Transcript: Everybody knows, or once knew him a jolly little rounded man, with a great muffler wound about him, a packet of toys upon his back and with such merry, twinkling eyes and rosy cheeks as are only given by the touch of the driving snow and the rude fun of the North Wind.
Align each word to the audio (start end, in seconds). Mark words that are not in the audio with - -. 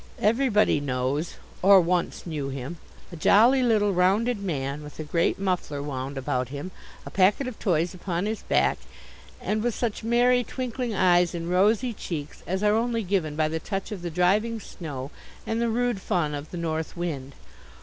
Everybody 0.17 0.79
knows, 0.79 1.35
or 1.61 1.79
once 1.79 2.25
knew 2.25 2.49
him 2.49 2.79
a 3.11 3.15
jolly 3.15 3.61
little 3.61 3.93
rounded 3.93 4.39
man, 4.39 4.81
with 4.81 4.99
a 4.99 5.03
great 5.03 5.37
muffler 5.37 5.79
wound 5.79 6.17
about 6.17 6.49
him, 6.49 6.71
a 7.05 7.11
packet 7.11 7.47
of 7.47 7.59
toys 7.59 7.93
upon 7.93 8.25
his 8.25 8.41
back 8.41 8.79
and 9.39 9.61
with 9.61 9.75
such 9.75 10.03
merry, 10.03 10.43
twinkling 10.43 10.95
eyes 10.95 11.35
and 11.35 11.51
rosy 11.51 11.93
cheeks 11.93 12.41
as 12.47 12.63
are 12.63 12.73
only 12.73 13.03
given 13.03 13.35
by 13.35 13.47
the 13.47 13.59
touch 13.59 13.91
of 13.91 14.01
the 14.01 14.09
driving 14.09 14.59
snow 14.59 15.11
and 15.45 15.61
the 15.61 15.69
rude 15.69 16.01
fun 16.01 16.33
of 16.33 16.49
the 16.49 16.57
North 16.57 16.97
Wind. 16.97 17.33